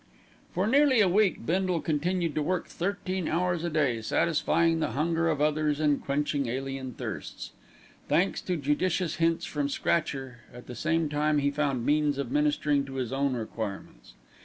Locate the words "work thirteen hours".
2.41-3.63